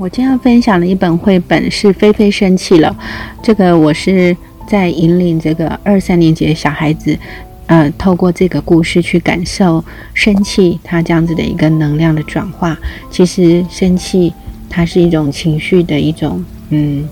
[0.00, 2.96] 我今天要分享的一本绘本是《菲菲生气了》，
[3.42, 4.36] 这个我是
[4.68, 7.18] 在引领这个二三年级的小孩子，
[7.66, 9.84] 呃，透过这个故事去感受
[10.14, 12.78] 生气，它这样子的一个能量的转化。
[13.10, 14.32] 其实生气
[14.70, 17.08] 它是一种情绪的一种，嗯，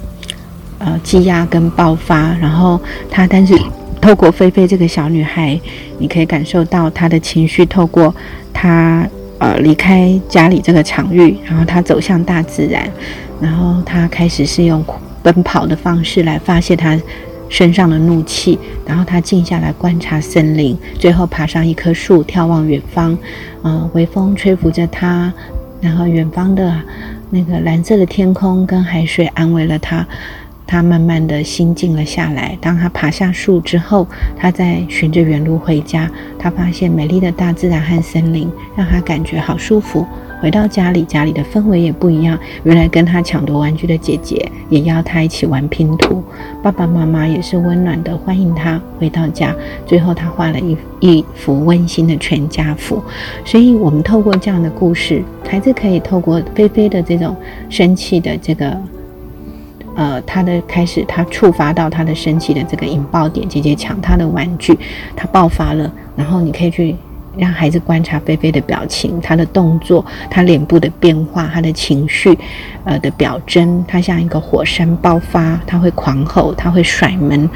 [0.79, 2.37] 呃，积压跟爆发。
[2.41, 3.59] 然后它，但是
[4.01, 5.59] 透过菲菲这个小女孩，
[5.99, 8.15] 你可以感受到她的情绪，透过
[8.53, 9.09] 她。
[9.39, 12.91] 呃，离开家里这个场域，然后他走向大自然，
[13.41, 14.85] 然后他开始是用
[15.23, 16.99] 奔跑的方式来发泄他
[17.49, 23.17] 身上的怒气，然后他静下来观察森林，最后爬上一棵树，眺望远方。
[23.63, 25.33] 嗯，微风吹拂着他，
[25.81, 26.75] 然后远方的
[27.31, 30.07] 那个蓝色的天空跟海水安慰了他。
[30.67, 32.59] 他慢慢的心静了下来。
[32.61, 36.11] 当他爬下树之后，他在循着原路回家。
[36.39, 40.07] 他发现美丽的大自然和森林让他感觉好舒服。
[40.39, 42.39] 回到家里，家里的氛围也不一样。
[42.65, 46.23] 原来跟他抢夺玩具的姐姐也邀他一起玩拼图。
[46.63, 49.57] 爸爸妈妈也是温暖的欢迎他回到家。
[49.87, 53.03] 最后，他画了一一幅温馨的全家福。
[53.47, 57.35] 所以，我们透过这样的故事，孩子可以透过菲菲的这种
[57.71, 58.79] 生气的这个。
[59.97, 64.79] 呃，他的开始，他触发到他的生气的这个引爆点，姐姐抢他的玩具，
[65.17, 65.91] 他爆发了。
[66.15, 66.95] 然后你可以去
[67.37, 72.39] 让孩子观察菲菲的表情，他的动作，他脸部的变化，他的情绪，
[72.85, 73.83] 呃的表征。
[73.89, 77.49] 他像一个火山爆发，他会狂吼，他会甩门。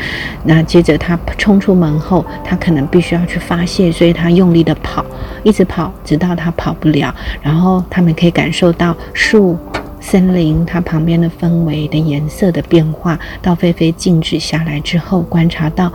[0.45, 5.05] 那接着他冲出门后，他可能必须要去发泄，所以他用力的跑，
[5.43, 7.15] 一直跑，直到他跑不了。
[7.43, 9.59] 然后他们可以感受到树。
[10.01, 15.93] 森林，它旁边的氛围的颜色的变化，到菲菲静止下来之后，观察到，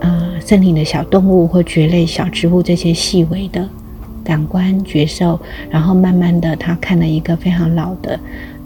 [0.00, 3.66] 呃，森林的小动物或蕨类小植物这些细微的
[4.24, 5.40] 感官觉受，
[5.70, 8.18] 然后慢慢的，他看了一个非常老的。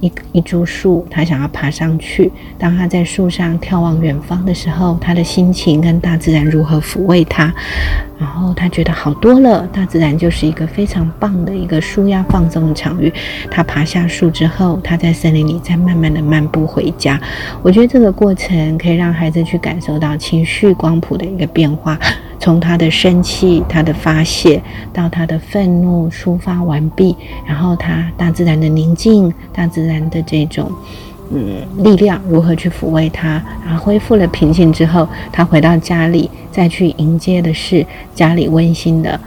[0.03, 2.31] 一一株树，他想要爬上去。
[2.59, 7.55] 当他在树上眺望远方的时候，他的心情跟大自然如何抚慰他，
[8.19, 9.65] 然后他觉得好多了。
[9.73, 13.13] 大自然就是一个非常棒的一个舒压放松的场域。
[13.49, 17.21] 他爬下树之后，他在森林里再慢慢的漫步回家。
[17.63, 21.97] 我觉得这个过程可以让孩子去感受到情绪光谱的一个变化。
[22.41, 24.61] 从他的生气、他的发泄，
[24.93, 30.71] 到他的愤怒抒发完毕，然后他大自然的宁静、大自的这种
[31.31, 39.19] 嗯力量如何去抚慰他，然后恢复了平静之后，他回到家里，再去迎接的是家里温馨的。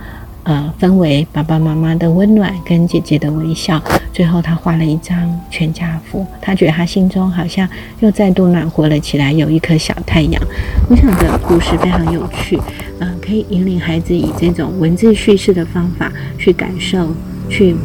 [0.43, 3.81] 呃，氛围，爸爸妈妈的温暖跟姐姐的微笑，
[4.13, 5.17] 最后他画了一张
[5.49, 7.67] 全家福，他觉得他心中好像
[7.99, 10.39] 又再度暖和了起来，有一颗小太阳。
[10.87, 12.61] 我想这故事非常有趣，
[12.99, 17.07] 嗯，可以引领孩子以这种文字叙事的方法去感受，
[17.49, 17.75] 去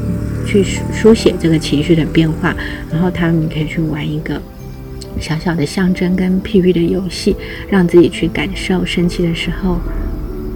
[0.50, 2.52] 去书写这个情绪的变化，
[2.90, 4.42] 然后他们可以去玩一个
[5.20, 7.36] 小小的象征跟譬喻的游戏，
[7.68, 9.78] 让自己去感受生气的时候。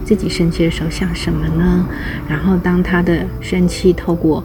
[0.04, 1.88] 自己生气的时候像什么呢？
[2.28, 4.44] 然后当他的生气透过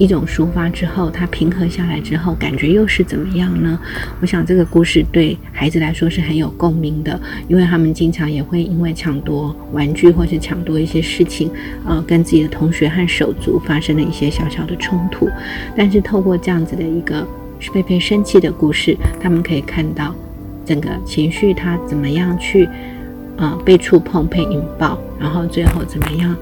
[0.00, 3.78] 一种抒发之后，他平和下来之后，感觉又是怎么样呢？
[4.22, 11.50] 我想这个故事对孩子来说是很有共鸣的，因为他们经常也会因为抢夺玩具或是抢夺一些事情，
[11.84, 15.28] 呃，跟自己的同学和手足发生了一些小小的冲突。
[15.76, 17.28] 但是透过这样子的一个
[17.74, 20.14] 被被生气的故事，他们可以看到
[20.64, 22.66] 整个情绪他怎么样去。
[23.40, 26.36] 呃，被触碰、被引爆，然后最后怎么样？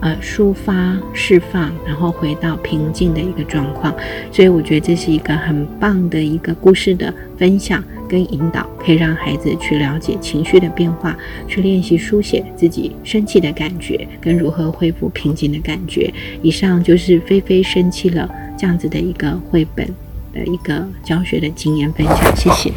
[0.00, 3.94] 呃，抒发、释放，然后回到平静的一个状况。
[4.32, 16.12] 所以我觉得这是一个很棒的一个故事的分享跟引导，可以让孩子去了解情绪的变化，去练习书写自己生气的感觉，跟如何恢复平静的感觉。
[16.42, 19.86] 以上就是菲菲生气了这样子的一个绘本
[20.34, 22.72] 的一个教学的经验分享，谢谢。